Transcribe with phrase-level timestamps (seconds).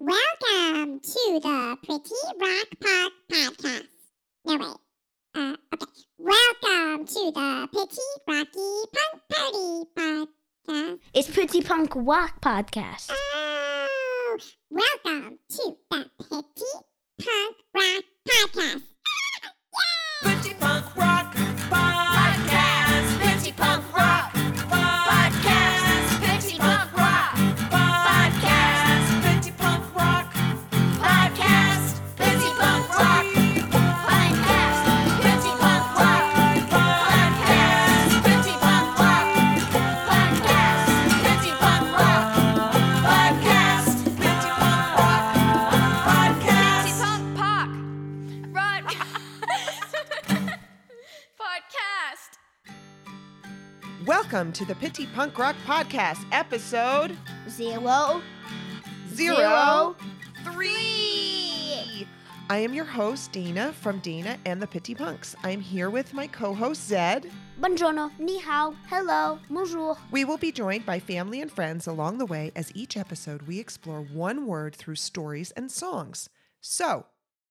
[0.00, 3.88] Welcome to the Pretty Rock Pod podcast.
[4.44, 4.76] No, wait.
[5.34, 5.86] Uh, okay.
[6.18, 10.28] Welcome to the Pretty Rocky Punk Party
[10.68, 10.98] podcast.
[11.12, 13.10] It's Pretty Punk Rock Podcast.
[13.10, 14.38] Oh,
[14.70, 16.64] welcome to the Pretty
[17.18, 18.82] Punk Rock podcast.
[20.22, 21.17] Pretty Punk Rock
[54.38, 57.16] Welcome to the Pitty Punk Rock Podcast, episode
[57.50, 58.22] Zero.
[59.12, 59.96] zero Zero.
[60.44, 62.06] three.
[62.48, 65.34] I am your host, Dana from Dana and the Pitty Punks.
[65.42, 67.28] I'm here with my co host, Zed.
[67.60, 68.16] Buongiorno.
[68.20, 68.76] Ni hao.
[68.86, 69.40] Hello.
[69.50, 69.96] Bonjour.
[70.12, 73.58] We will be joined by family and friends along the way as each episode we
[73.58, 76.30] explore one word through stories and songs.
[76.60, 77.06] So,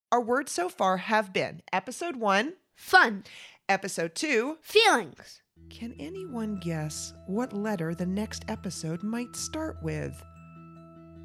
[0.09, 3.25] our words so far have been episode one, Fun.
[3.67, 4.59] episode two.
[4.61, 5.41] Feelings.
[5.69, 10.23] Can anyone guess what letter the next episode might start with?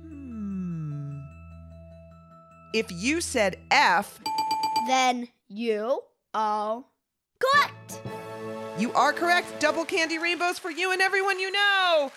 [0.03, 1.19] Hmm.
[2.75, 4.19] If you said F,
[4.89, 6.01] Then you
[6.35, 6.85] are
[7.39, 8.03] correct.
[8.79, 9.61] you are correct.
[9.61, 12.11] Double candy rainbows for you and everyone you know.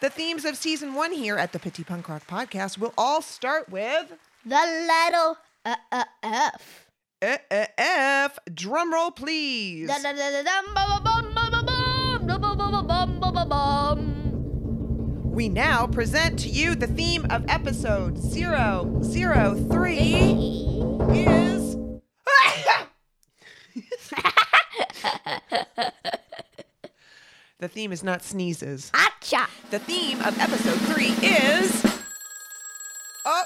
[0.00, 3.68] The themes of season one here at the Pitty Punk Rock podcast will all start
[3.70, 4.12] with
[4.44, 6.88] The letter uh, uh, F.
[7.22, 8.38] uh, uh, F.
[8.52, 9.88] Drum roll, please.
[9.88, 10.42] Da, da, da,
[15.38, 19.94] We now present to you the theme of episode 003
[21.14, 21.76] is.
[27.60, 28.90] the theme is not sneezes.
[28.90, 29.46] Acha.
[29.70, 31.86] The theme of episode three is.
[33.24, 33.44] Oh,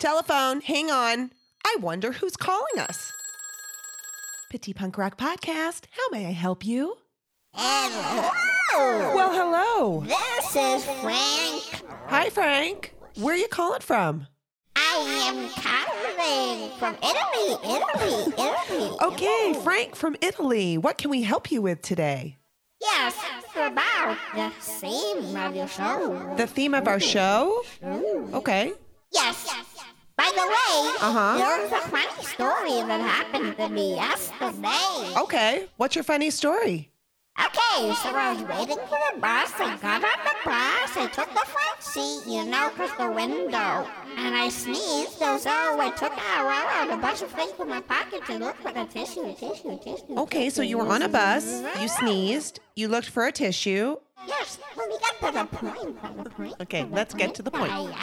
[0.00, 1.30] telephone, hang on.
[1.64, 3.12] I wonder who's calling us.
[4.50, 6.96] Pitty Punk Rock Podcast, how may I help you?
[8.72, 10.00] Well, hello.
[10.00, 11.82] This is Frank.
[12.08, 12.94] Hi, Frank.
[13.16, 14.26] Where are you calling from?
[14.76, 18.96] I am calling from Italy, Italy, Italy.
[19.02, 20.76] Okay, Frank from Italy.
[20.78, 22.36] What can we help you with today?
[22.80, 23.14] Yes,
[23.56, 26.34] about the theme of your show.
[26.36, 27.62] The theme of our show?
[27.82, 28.72] Okay.
[29.12, 29.48] Yes.
[30.16, 31.38] By the way, Uh-huh.
[31.38, 35.14] there's a funny story that happened to me yesterday.
[35.22, 35.68] Okay.
[35.76, 36.90] What's your funny story?
[37.38, 39.52] Okay, so I was waiting for the bus.
[39.58, 40.96] I got on the bus.
[40.96, 43.88] I took the front seat, you know, 'cause the window.
[44.16, 45.38] And I sneezed, so
[45.80, 49.34] I took out, a bunch of things from my pocket to look for the tissue,
[49.34, 50.16] tissue, tissue.
[50.16, 53.96] Okay, so you were on a bus, you sneezed, you looked for a tissue.
[54.26, 56.54] Yes, when we got to the point, the point.
[56.62, 57.72] Okay, let's get to the point.
[57.74, 57.96] Oh, yeah.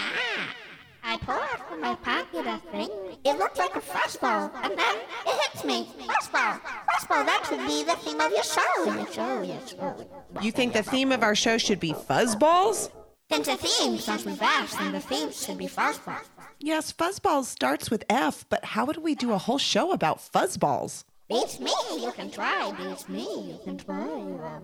[1.04, 2.90] I pull out from my pocket a thing.
[3.24, 4.96] It looked like a fuzzball, and then
[5.26, 5.90] it hits me.
[6.00, 7.26] Fuzzball, fuzzball.
[7.26, 8.84] That should be the theme of your show.
[8.86, 10.08] Your show, your oh, show.
[10.36, 10.42] Oh.
[10.42, 12.92] You think the theme of our show should be fuzzballs?
[13.32, 16.22] Since the theme starts with F, then the theme should be fuzzball.
[16.60, 21.06] Yes, fuzzballs starts with F, but how would we do a whole show about fuzzballs?
[21.30, 22.74] Beats me, you can try.
[22.78, 24.06] Beats me, you can try.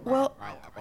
[0.04, 0.36] Well,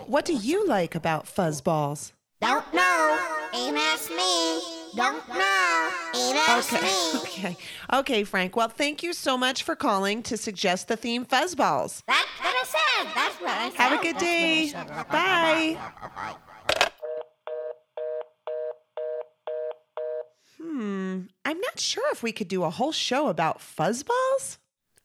[0.06, 2.12] what do you like about fuzzballs?
[2.40, 3.18] Don't know.
[3.54, 4.60] Ain't ask me.
[4.94, 5.90] Don't know.
[6.14, 7.20] Ain't ask Okay, me.
[7.20, 7.56] okay,
[7.92, 8.56] okay, Frank.
[8.56, 12.02] Well, thank you so much for calling to suggest the theme fuzzballs.
[12.06, 13.12] That's what I said.
[13.14, 13.78] That's what I said.
[13.78, 15.76] Have a good That's what I day.
[15.76, 16.86] Bye.
[20.60, 24.58] Hmm, I'm not sure if we could do a whole show about fuzzballs.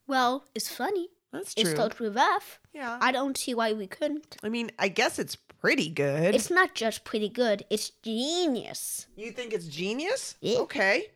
[0.06, 1.08] Well, it's funny.
[1.32, 1.74] That's It true.
[1.74, 2.58] starts with F.
[2.74, 2.98] Yeah.
[3.00, 4.36] I don't see why we couldn't.
[4.42, 6.34] I mean, I guess it's pretty good.
[6.34, 9.06] It's not just pretty good, it's genius.
[9.16, 10.36] You think it's genius?
[10.40, 10.58] Yeah.
[10.58, 11.06] Okay.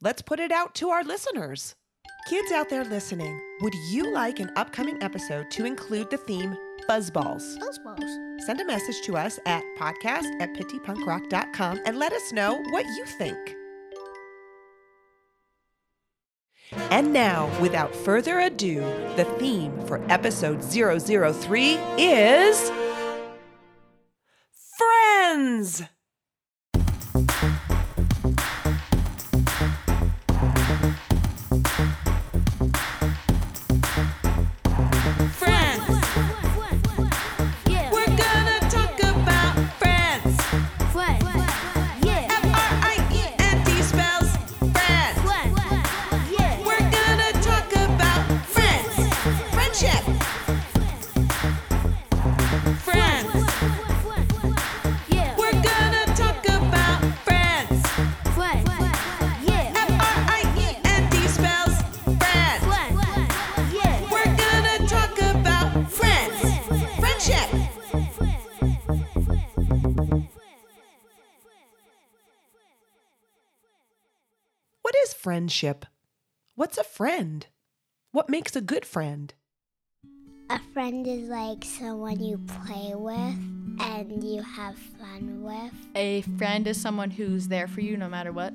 [0.00, 1.74] Let's put it out to our listeners.
[2.28, 6.56] Kids out there listening, would you like an upcoming episode to include the theme
[6.88, 7.58] Fuzzballs?
[7.58, 8.40] Fuzzballs.
[8.42, 13.04] Send a message to us at podcast at pittypunkrock.com and let us know what you
[13.18, 13.56] think.
[16.90, 18.80] And now, without further ado,
[19.16, 22.85] the theme for episode 003 is!
[25.36, 25.82] Friends!
[75.26, 75.84] Friendship.
[76.54, 77.48] What's a friend?
[78.12, 79.34] What makes a good friend?
[80.50, 83.36] A friend is like someone you play with
[83.80, 85.72] and you have fun with.
[85.96, 88.54] A friend is someone who's there for you no matter what.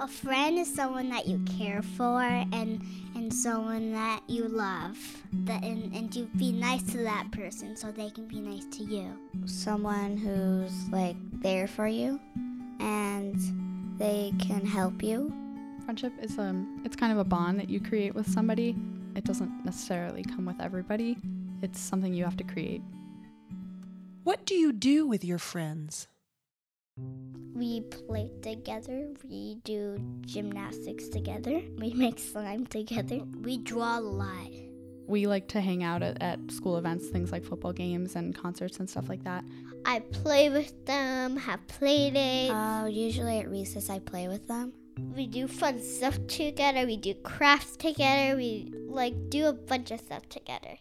[0.00, 2.80] A friend is someone that you care for and
[3.14, 4.96] and someone that you love.
[5.44, 8.82] That and, and you be nice to that person so they can be nice to
[8.82, 9.12] you.
[9.44, 12.18] Someone who's like there for you
[12.80, 13.36] and
[13.98, 15.45] they can help you.
[15.86, 18.74] Friendship is um it's kind of a bond that you create with somebody.
[19.14, 21.16] It doesn't necessarily come with everybody.
[21.62, 22.82] It's something you have to create.
[24.24, 26.08] What do you do with your friends?
[27.54, 29.10] We play together.
[29.30, 31.62] We do gymnastics together.
[31.78, 33.20] We make slime together.
[33.42, 34.50] We draw a lot.
[35.06, 38.80] We like to hang out at, at school events, things like football games and concerts
[38.80, 39.44] and stuff like that.
[39.84, 42.52] I play with them, have play dates.
[42.52, 44.72] Uh, usually at recess, I play with them.
[44.98, 46.86] We do fun stuff together.
[46.86, 48.36] We do crafts together.
[48.36, 50.78] We like do a bunch of stuff together.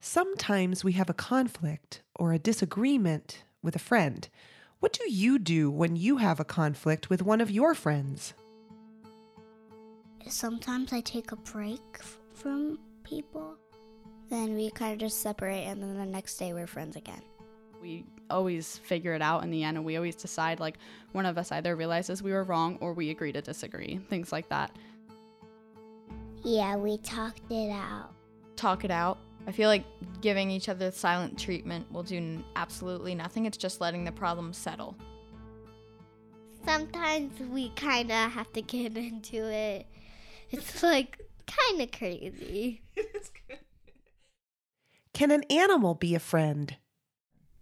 [0.00, 4.28] Sometimes we have a conflict or a disagreement with a friend.
[4.80, 8.34] What do you do when you have a conflict with one of your friends?
[10.28, 13.56] Sometimes I take a break f- from people.
[14.30, 17.22] Then we kind of just separate, and then the next day we're friends again.
[17.80, 20.78] We always figure it out in the end and we always decide like
[21.12, 24.00] one of us either realizes we were wrong or we agree to disagree.
[24.08, 24.70] Things like that.
[26.44, 28.12] Yeah, we talked it out.
[28.56, 29.18] Talk it out.
[29.46, 29.84] I feel like
[30.20, 33.46] giving each other silent treatment will do absolutely nothing.
[33.46, 34.96] It's just letting the problem settle.
[36.64, 39.86] Sometimes we kind of have to get into it.
[40.50, 42.82] It's like kind of crazy.
[45.14, 46.76] Can an animal be a friend?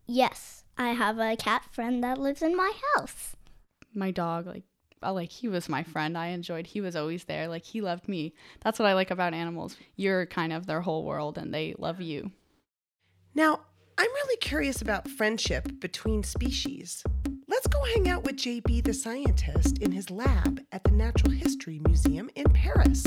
[0.06, 3.34] Yes, I have a cat friend that lives in my house.
[3.94, 4.64] My dog, like
[5.02, 6.16] I like he was my friend.
[6.16, 7.48] I enjoyed he was always there.
[7.48, 8.34] Like he loved me.
[8.60, 9.76] That's what I like about animals.
[9.96, 12.30] You're kind of their whole world and they love you.
[13.34, 13.60] Now,
[13.98, 17.02] I'm really curious about friendship between species.
[17.48, 21.80] Let's go hang out with JB the scientist in his lab at the Natural History
[21.86, 23.04] Museum in Paris.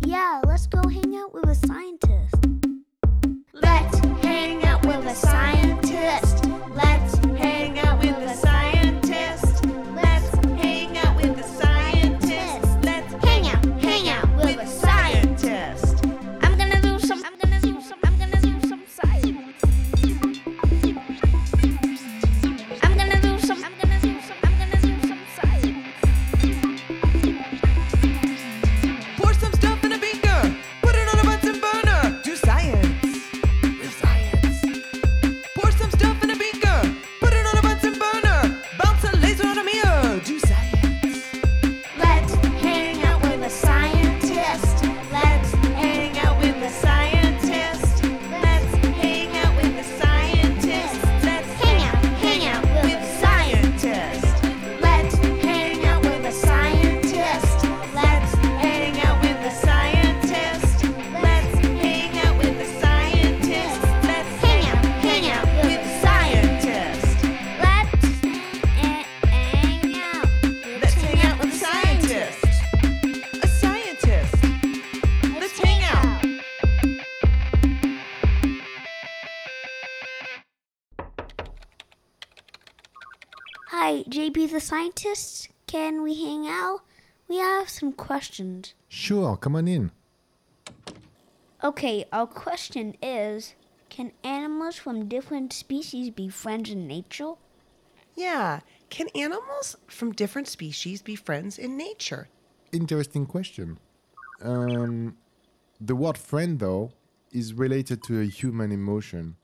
[0.00, 2.63] Yeah, let's go hang out with a scientist.
[3.62, 6.53] Let's hang out with a scientist.
[83.76, 85.48] Hi, JB the scientist.
[85.66, 86.82] Can we hang out?
[87.26, 88.72] We have some questions.
[88.88, 89.90] Sure, come on in.
[91.64, 93.56] Okay, our question is
[93.90, 97.32] Can animals from different species be friends in nature?
[98.14, 98.60] Yeah.
[98.90, 102.28] Can animals from different species be friends in nature?
[102.70, 103.78] Interesting question.
[104.40, 105.16] Um,
[105.80, 106.92] the word friend, though,
[107.32, 109.34] is related to a human emotion.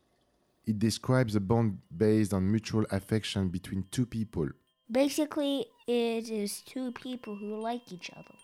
[0.70, 4.48] It describes a bond based on mutual affection between two people.
[4.88, 8.36] Basically, it is two people who like each other.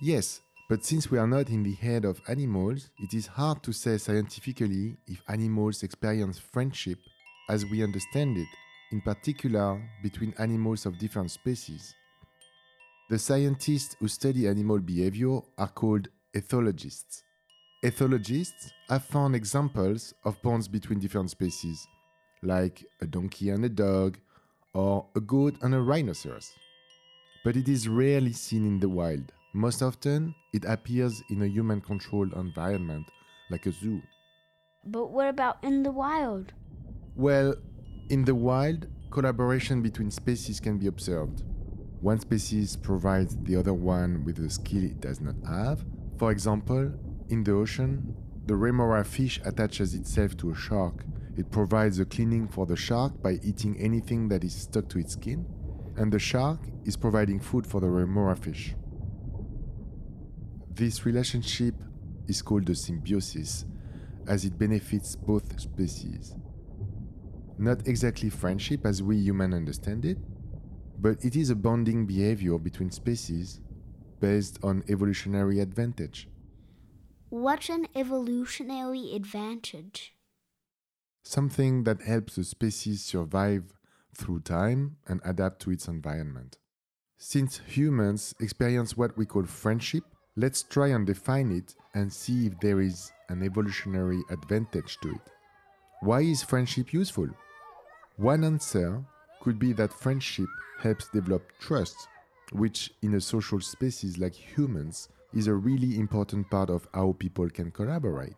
[0.00, 3.74] Yes, but since we are not in the head of animals, it is hard to
[3.74, 7.00] say scientifically if animals experience friendship
[7.50, 8.48] as we understand it,
[8.90, 11.94] in particular between animals of different species.
[13.10, 17.24] The scientists who study animal behavior are called ethologists.
[17.84, 21.86] Ethologists have found examples of bonds between different species,
[22.42, 24.18] like a donkey and a dog,
[24.74, 26.50] or a goat and a rhinoceros.
[27.44, 29.30] But it is rarely seen in the wild.
[29.54, 33.06] Most often, it appears in a human controlled environment,
[33.48, 34.02] like a zoo.
[34.84, 36.52] But what about in the wild?
[37.14, 37.54] Well,
[38.08, 41.44] in the wild, collaboration between species can be observed.
[42.00, 45.84] One species provides the other one with a skill it does not have.
[46.18, 46.92] For example,
[47.28, 48.14] in the ocean,
[48.46, 51.04] the remora fish attaches itself to a shark.
[51.36, 55.12] It provides a cleaning for the shark by eating anything that is stuck to its
[55.12, 55.46] skin,
[55.96, 58.74] and the shark is providing food for the remora fish.
[60.70, 61.74] This relationship
[62.26, 63.64] is called a symbiosis,
[64.26, 66.34] as it benefits both species.
[67.58, 70.18] Not exactly friendship as we humans understand it,
[71.00, 73.60] but it is a bonding behavior between species
[74.20, 76.28] based on evolutionary advantage.
[77.30, 80.14] What's an evolutionary advantage?
[81.22, 83.74] Something that helps a species survive
[84.16, 86.56] through time and adapt to its environment.
[87.18, 90.04] Since humans experience what we call friendship,
[90.36, 95.30] let's try and define it and see if there is an evolutionary advantage to it.
[96.00, 97.28] Why is friendship useful?
[98.16, 99.04] One answer
[99.42, 100.48] could be that friendship
[100.80, 102.08] helps develop trust,
[102.52, 107.48] which in a social species like humans is a really important part of how people
[107.50, 108.36] can collaborate.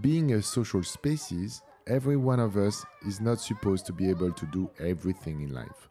[0.00, 4.46] Being a social species, every one of us is not supposed to be able to
[4.46, 5.88] do everything in life.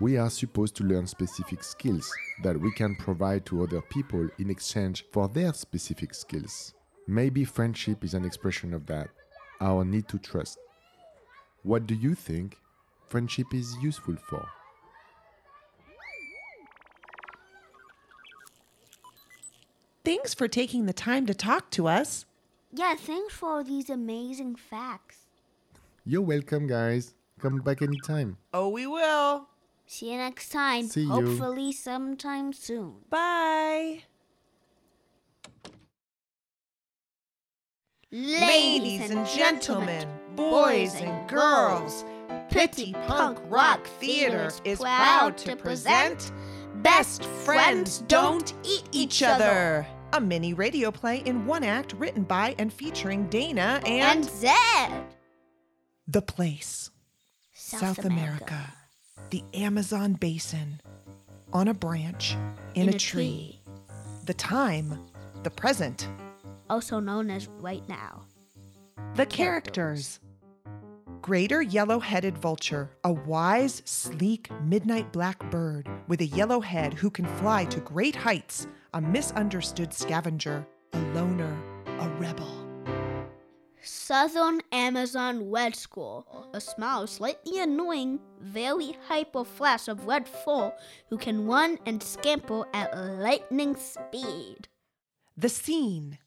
[0.00, 2.10] We are supposed to learn specific skills
[2.42, 6.72] that we can provide to other people in exchange for their specific skills.
[7.06, 9.08] Maybe friendship is an expression of that,
[9.60, 10.58] our need to trust.
[11.64, 12.56] What do you think
[13.08, 14.46] friendship is useful for?
[20.28, 22.26] Thanks for taking the time to talk to us.
[22.70, 25.20] Yeah, thanks for all these amazing facts.
[26.04, 27.14] You're welcome, guys.
[27.40, 28.36] Come back anytime.
[28.52, 29.48] Oh, we will.
[29.86, 30.86] See you next time.
[30.86, 31.08] See you.
[31.08, 32.96] Hopefully, sometime soon.
[33.08, 34.02] Bye.
[38.12, 40.06] Ladies and gentlemen,
[40.36, 42.04] boys and girls,
[42.50, 46.32] Pitty Punk Rock Theater is proud to present
[46.82, 49.86] Best Friends Don't Eat Each Other.
[50.12, 55.04] A mini radio play in one act written by and featuring Dana and, And Zed.
[56.06, 56.90] The Place,
[57.52, 58.72] South, America.
[59.30, 60.80] the Amazon basin,
[61.52, 62.36] on a branch,
[62.74, 63.60] in, a, tree.
[64.24, 64.98] The time,
[65.42, 66.08] the present,
[66.70, 68.22] Also known as right now.
[69.14, 70.20] the characters.
[71.20, 77.10] Greater yellow headed vulture, a wise, sleek, midnight black bird with a yellow head who
[77.10, 82.68] can fly to great heights, a misunderstood scavenger, a loner, a rebel.
[83.82, 90.72] Southern Amazon Red Squirrel, a small, slightly annoying, very hyper flash of red fur
[91.10, 94.68] who can run and scamper at lightning speed.
[95.36, 96.18] The scene.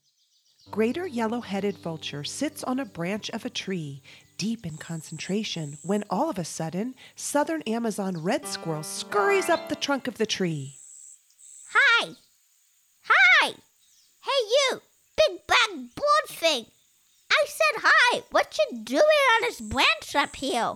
[0.70, 4.02] Greater yellow headed vulture sits on a branch of a tree,
[4.38, 9.76] deep in concentration, when all of a sudden, southern Amazon red squirrel scurries up the
[9.76, 10.76] trunk of the tree.
[11.74, 12.06] Hi!
[12.08, 12.16] Hi!
[14.24, 14.82] Hey, you!
[15.18, 16.66] Big black bird thing!
[17.32, 18.22] I said hi!
[18.30, 20.76] What you doing on this branch up here?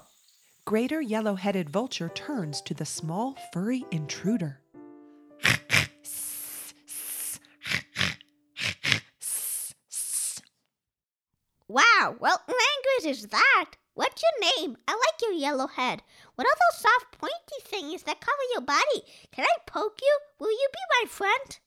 [0.66, 4.62] Greater yellow headed vulture turns to the small, furry intruder.
[11.68, 13.72] Wow, what language is that?
[13.94, 14.78] What's your name?
[14.88, 16.02] I like your yellow head.
[16.34, 19.04] What are those soft pointy things that cover your body?
[19.32, 20.18] Can I poke you?
[20.40, 21.60] Will you be my friend?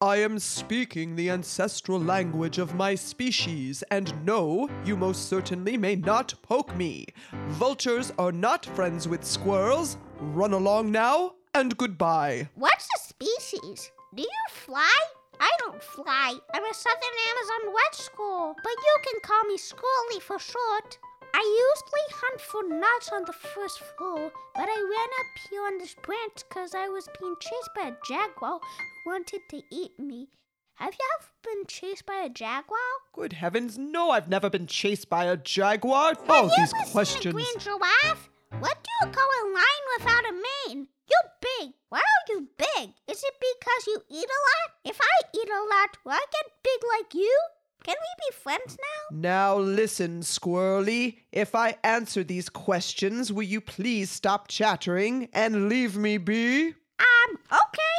[0.00, 5.96] I am speaking the ancestral language of my species, and no, you most certainly may
[5.96, 7.06] not poke me.
[7.48, 9.96] Vultures are not friends with squirrels.
[10.20, 12.48] Run along now, and goodbye.
[12.54, 13.90] What's a species?
[14.14, 14.96] Do you fly?
[15.40, 16.36] I don't fly.
[16.54, 20.98] I'm a Southern Amazon wet squirrel, but you can call me Squirrely for short.
[21.40, 25.78] I usually hunt for nuts on the first floor, but I ran up here on
[25.78, 30.30] this branch because I was being chased by a jaguar who wanted to eat me.
[30.74, 32.80] Have you ever been chased by a jaguar?
[33.12, 36.08] Good heavens, no, I've never been chased by a jaguar.
[36.08, 37.34] All Have oh, you these ever seen a questions.
[37.34, 38.30] green giraffe?
[38.58, 40.88] What do you call a lion without a mane?
[41.08, 41.72] You're big.
[41.88, 42.90] Why are you big?
[43.06, 44.68] Is it because you eat a lot?
[44.84, 47.38] If I eat a lot, will I get big like you?
[47.84, 49.16] Can we be friends now?
[49.16, 51.18] Now listen, Squirrely.
[51.32, 56.68] If I answer these questions, will you please stop chattering and leave me be?
[56.98, 57.98] Um, okay.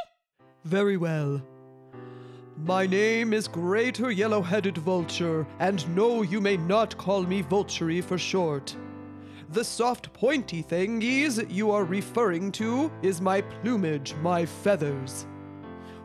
[0.65, 1.41] Very well.
[2.65, 8.03] My name is Greater Yellow Headed Vulture, and no, you may not call me Vulturey
[8.03, 8.75] for short.
[9.51, 15.25] The soft pointy thingies you are referring to is my plumage, my feathers.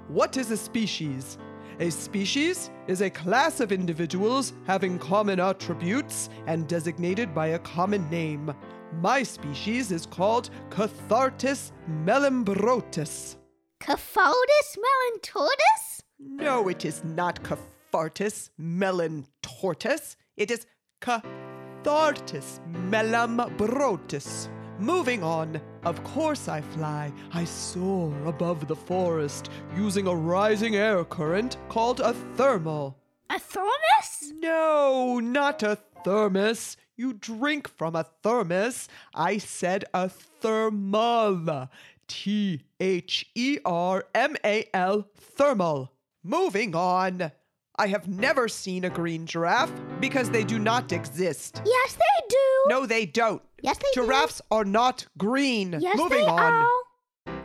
[0.06, 1.38] What is a species?
[1.80, 8.08] A species is a class of individuals having common attributes and designated by a common
[8.10, 8.54] name.
[9.00, 13.36] My species is called Cathartes melambrotus.
[13.80, 16.02] Caphodus melantortus?
[16.20, 20.14] No, it is not Cathartus melantortus.
[20.36, 20.66] It is
[21.00, 24.48] Cathartes melambrotus.
[24.78, 25.60] Moving on.
[25.84, 27.12] Of course I fly.
[27.32, 32.98] I soar above the forest using a rising air current called a thermal.
[33.30, 34.32] A thermos?
[34.38, 36.76] No, not a thermos.
[36.96, 38.88] You drink from a thermos.
[39.14, 41.70] I said a thermal.
[42.06, 45.92] T H E R M A L, thermal.
[46.22, 47.32] Moving on.
[47.76, 51.60] I have never seen a green giraffe because they do not exist.
[51.66, 52.36] Yes, they do.
[52.68, 53.42] No, they don't.
[53.62, 54.02] Yes, they do.
[54.06, 55.76] Giraffes are not green.
[55.80, 56.38] Yes, Moving they on.
[56.40, 56.68] are.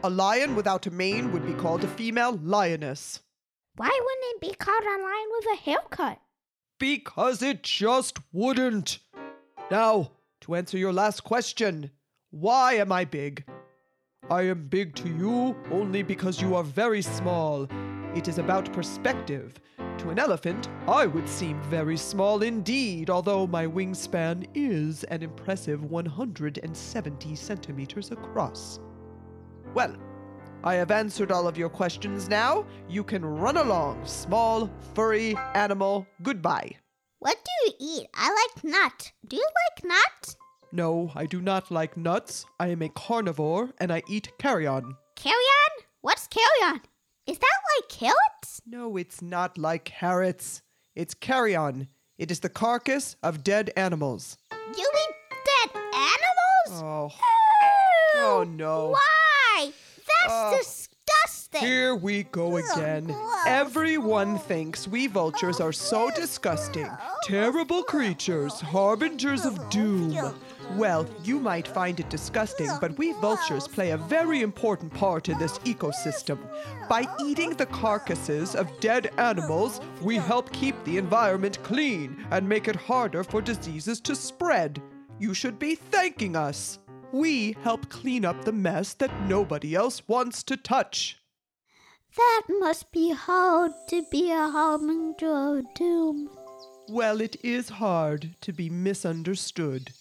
[0.03, 3.21] A lion without a mane would be called a female lioness.
[3.75, 6.19] Why wouldn't it be called a lion with a haircut?
[6.79, 8.99] Because it just wouldn't.
[9.71, 11.91] Now, to answer your last question
[12.31, 13.43] why am I big?
[14.29, 17.67] I am big to you only because you are very small.
[18.15, 19.53] It is about perspective.
[19.99, 25.83] To an elephant, I would seem very small indeed, although my wingspan is an impressive
[25.83, 28.79] 170 centimeters across.
[29.73, 29.95] Well,
[30.63, 32.65] I have answered all of your questions now.
[32.89, 36.07] You can run along, small, furry animal.
[36.23, 36.77] Goodbye.
[37.19, 38.07] What do you eat?
[38.15, 39.11] I like nut.
[39.27, 40.35] Do you like nut?
[40.71, 42.45] No, I do not like nuts.
[42.59, 44.95] I am a carnivore and I eat carrion.
[45.15, 45.73] Carrion?
[46.01, 46.81] What's carrion?
[47.29, 48.61] Is that like carrots?
[48.65, 50.63] No, it's not like carrots.
[50.95, 51.87] It's carrion.
[52.17, 54.37] It is the carcass of dead animals.
[54.51, 55.09] You mean
[55.45, 56.83] dead animals?
[56.83, 57.11] Oh,
[58.15, 58.21] Ew.
[58.21, 58.89] oh no.
[58.89, 59.71] Why?
[59.97, 60.57] That's Oh.
[60.57, 61.61] disgusting.
[61.61, 63.15] Here we go again.
[63.45, 66.89] Everyone thinks we vultures are so oh, disgusting,
[67.23, 70.15] terrible creatures, harbingers of doom.
[70.17, 70.33] Oh,
[70.73, 75.37] Well, you might find it disgusting, but we vultures play a very important part in
[75.39, 76.37] this ecosystem.
[76.87, 82.67] By eating the carcasses of dead animals, we help keep the environment clean and make
[82.67, 84.81] it harder for diseases to spread.
[85.17, 86.79] You should be thanking us.
[87.11, 91.17] We help clean up the mess that nobody else wants to touch.
[92.15, 96.29] That must be hard to be a harbinger of doom.
[96.87, 99.91] Well, it is hard to be misunderstood.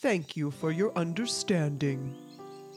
[0.00, 2.14] Thank you for your understanding.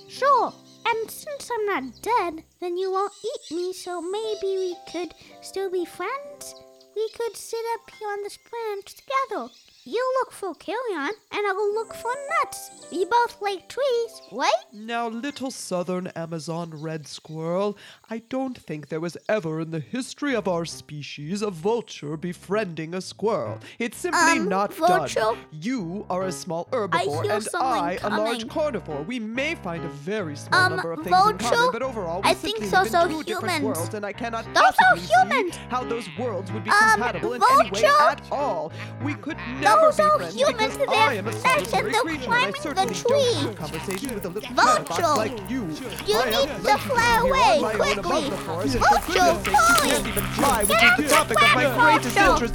[0.09, 0.51] Sure.
[0.87, 5.69] And since I'm not dead, then you won't eat me, so maybe we could still
[5.69, 6.55] be friends?
[6.95, 9.53] We could sit up here on this branch together.
[9.83, 12.11] You look for carrion, and I'll look for
[12.43, 12.69] nuts.
[12.91, 14.51] We both like trees, right?
[14.71, 17.75] Now, little southern Amazon red squirrel,
[18.07, 22.93] I don't think there was ever in the history of our species a vulture befriending
[22.93, 23.57] a squirrel.
[23.79, 25.19] It's simply Um, not vulture?
[25.19, 25.37] done.
[25.51, 29.01] You are a small herbivore hear and I a large carnivore.
[29.01, 31.71] We may find a very small Um, number of things in common, vulture?
[31.71, 33.77] but overall we I think live so, so in two different humans.
[33.79, 35.55] worlds, and I cannot Those are possibly humans.
[35.55, 38.71] see how those worlds would be Um, compatible in any way at all.
[39.03, 40.77] We could never Those be are friends humans.
[40.77, 43.55] because They're I a flesh and they're creature, and I climbing the tree.
[43.55, 45.01] conversation with a little Vulture.
[45.17, 45.61] like you.
[46.05, 48.29] You need to fly away, on my own above quickly.
[48.29, 49.89] the forest, and for Vulture, goodness sake, you fly.
[49.89, 52.47] can't fly, which Get is the the topic of my platform, greatest Vulture.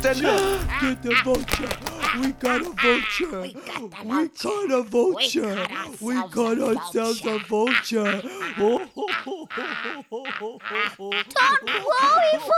[0.80, 1.95] get the vulture.
[2.18, 3.40] We got a vulture.
[3.42, 5.66] We got a vulture.
[6.00, 8.22] We got ourselves a vulture.
[8.22, 9.16] Don't worry,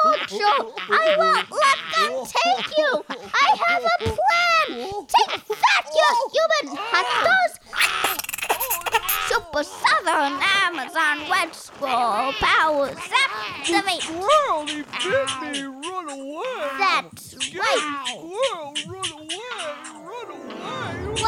[0.05, 0.59] Vulture.
[0.91, 2.91] I won't let them take you.
[3.09, 4.69] I have a plan.
[5.07, 7.53] Take that, you human hunters.
[9.29, 12.97] Super Southern Amazon Red Squirrel powers
[13.59, 14.03] activate.
[14.03, 15.63] Squirrel, he bit me.
[15.65, 16.59] Run away.
[16.79, 18.05] That's right.
[18.07, 19.28] Squirrel, run away.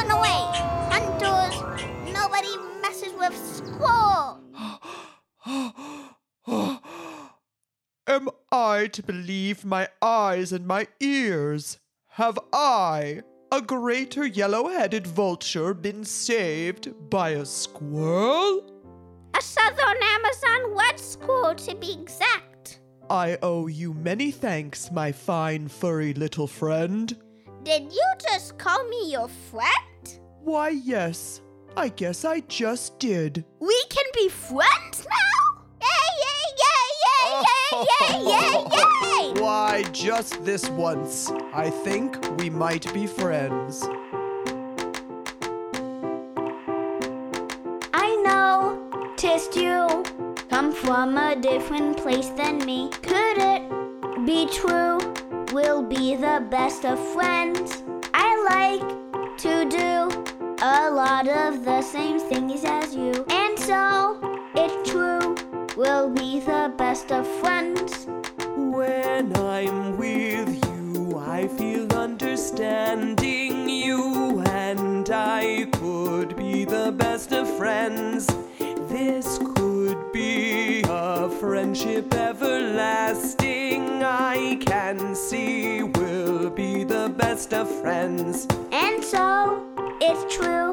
[0.01, 0.41] Run away.
[0.89, 1.61] Hunters.
[2.11, 4.41] Nobody messes with squirrel.
[8.07, 11.81] Am I to believe my eyes and my ears?
[12.13, 13.21] Have I,
[13.53, 18.65] a greater yellow headed vulture, been saved by a squirrel?
[19.37, 22.81] A Southern Amazon Red Squirrel, to be exact.
[23.11, 27.15] I owe you many thanks, my fine furry little friend.
[27.65, 29.89] Did you just call me your friend?
[30.42, 31.42] Why, yes,
[31.76, 33.44] I guess I just did.
[33.61, 35.62] We can be friends now?
[35.83, 37.87] Yay, yay, yay, yay, oh.
[38.00, 39.40] yay, yay, yay, yay!
[39.42, 41.31] Why, just this once.
[41.53, 43.85] I think we might be friends.
[47.92, 50.03] I know, tis you.
[50.48, 52.88] Come from a different place than me.
[53.03, 53.62] Could it
[54.24, 54.98] be true?
[55.53, 57.83] We'll be the best of friends.
[58.14, 60.00] I like to do
[60.62, 63.25] a lot of the same things as you.
[63.31, 64.20] And so,
[64.55, 65.35] it's true,
[65.75, 68.07] we'll be the best of friends.
[68.57, 77.49] When I'm with you, I feel understanding you, and I could be the best of
[77.57, 78.27] friends.
[78.88, 84.03] This could be a friendship everlasting.
[84.03, 88.46] I can see we'll be the best of friends.
[88.73, 89.69] And so,
[90.12, 90.73] it's true,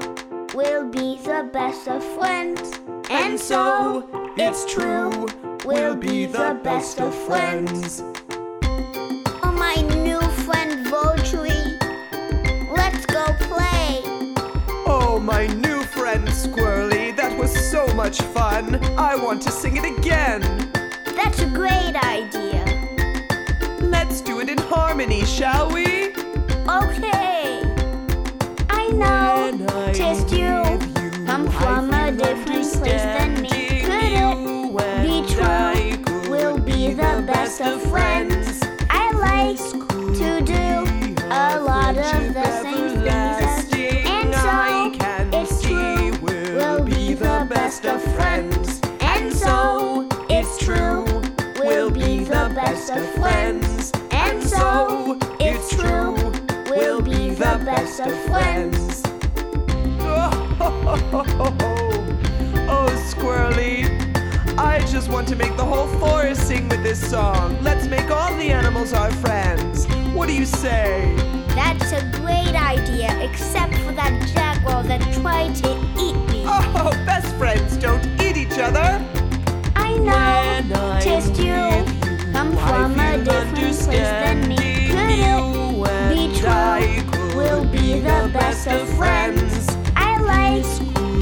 [0.55, 2.71] we'll be the best of friends.
[3.11, 5.27] And so, it's true,
[5.63, 8.01] we'll be the best of friends.
[9.43, 11.77] Oh, my new friend Vulturey,
[12.75, 14.01] let's go play.
[14.87, 18.83] Oh, my new friend Squirrely, that was so much fun.
[18.97, 20.41] I want to sing it again.
[21.15, 22.65] That's a great idea.
[23.81, 26.15] Let's do it in harmony, shall we?
[26.67, 27.36] Okay.
[29.03, 30.39] I know, When I'm just you.
[30.39, 33.81] you, from a different place than me.
[33.81, 36.29] Could it be true?
[36.31, 38.06] We'll be the best of friends.
[58.09, 59.03] The friends.
[62.69, 63.85] Oh, Squirrely,
[64.57, 67.57] I just want to make the whole forest sing with this song.
[67.61, 69.85] Let's make all the animals our friends.
[70.13, 71.13] What do you say?
[71.49, 76.43] That's a great idea, except for that jaguar that tried to eat me.
[76.79, 79.03] Oh, best friends don't eat each other.
[79.75, 81.53] I know, just you.
[81.53, 82.95] you, Come from
[87.97, 89.67] be the best of friends.
[89.95, 90.63] I like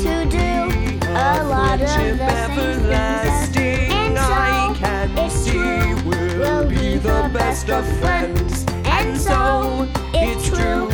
[0.04, 3.62] to do a lot of the same things as you.
[3.62, 5.96] And I can it's see true,
[6.38, 8.66] we'll be the best of friends.
[8.86, 10.88] And so, it's true,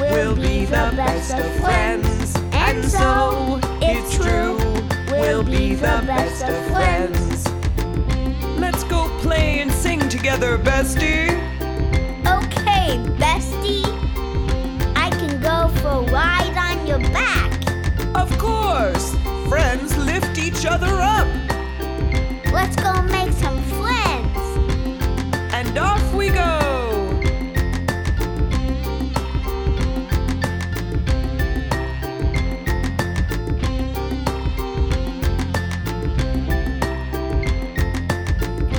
[0.00, 2.36] we'll be the best of friends.
[2.52, 4.56] And so, it's true,
[5.10, 7.48] we'll be the best of friends.
[8.58, 11.51] Let's go play and sing together, bestie.
[20.62, 21.26] Each other up.
[22.52, 24.38] Let's go make some friends.
[25.52, 26.58] And off we go.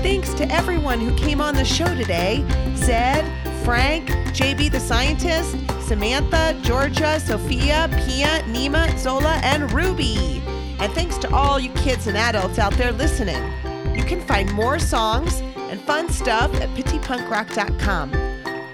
[0.01, 2.45] Thanks to everyone who came on the show today
[2.77, 3.25] Zed,
[3.65, 10.42] Frank, JB the scientist, Samantha, Georgia, Sophia, Pia, Nima, Zola, and Ruby.
[10.79, 13.43] And thanks to all you kids and adults out there listening.
[13.95, 18.11] You can find more songs and fun stuff at pittypunkrock.com.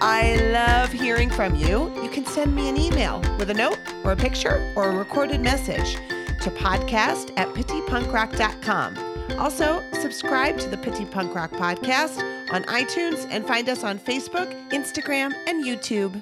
[0.02, 1.94] I love hearing from you.
[2.02, 5.42] You can send me an email with a note or a picture or a recorded
[5.42, 5.96] message
[6.42, 9.10] to podcast at pittypunkrock.com.
[9.38, 14.52] Also, subscribe to the Pitty Punk Rock podcast on iTunes and find us on Facebook,
[14.72, 16.22] Instagram, and YouTube.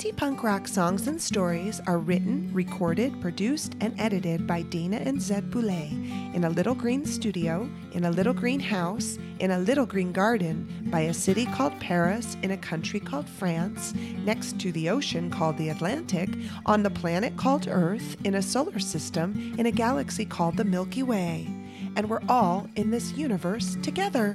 [0.00, 5.20] Pitty Punk Rock songs and stories are written, recorded, produced, and edited by Dana and
[5.20, 5.90] Zed Boulay
[6.32, 10.88] in a little green studio, in a little green house, in a little green garden,
[10.90, 13.92] by a city called Paris, in a country called France,
[14.24, 16.30] next to the ocean called the Atlantic,
[16.64, 21.02] on the planet called Earth, in a solar system, in a galaxy called the Milky
[21.02, 21.46] Way.
[21.94, 24.34] And we're all in this universe together.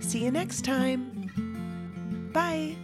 [0.00, 2.30] See you next time.
[2.32, 2.74] Bye.